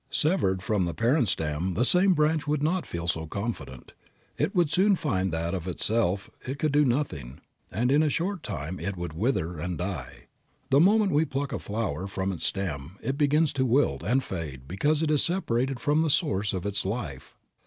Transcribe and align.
Severed 0.09 0.63
from 0.63 0.85
the 0.85 0.95
parent 0.95 1.27
stem 1.29 1.75
the 1.75 1.85
same 1.85 2.15
branch 2.15 2.47
would 2.47 2.63
not 2.63 2.87
feel 2.87 3.07
so 3.07 3.27
confident. 3.27 3.93
It 4.35 4.55
would 4.55 4.71
soon 4.71 4.95
find 4.95 5.31
that 5.31 5.53
of 5.53 5.67
itself 5.67 6.27
it 6.43 6.57
could 6.57 6.71
do 6.71 6.83
nothing; 6.83 7.39
and 7.71 7.91
in 7.91 8.01
a 8.01 8.09
short 8.09 8.41
time 8.41 8.79
it 8.79 8.97
would 8.97 9.13
wither 9.13 9.59
and 9.59 9.77
die. 9.77 10.25
The 10.71 10.79
moment 10.79 11.11
we 11.11 11.23
pluck 11.25 11.53
a 11.53 11.59
flower 11.59 12.07
from 12.07 12.31
its 12.31 12.47
stem 12.47 12.97
it 13.03 13.15
begins 13.15 13.53
to 13.53 13.63
wilt 13.63 14.01
and 14.01 14.23
fade 14.23 14.67
because 14.67 15.03
it 15.03 15.11
is 15.11 15.21
separated 15.23 15.79
from 15.79 16.01
the 16.01 16.09
source 16.09 16.51
of 16.51 16.65
its 16.65 16.83
life. 16.83 17.37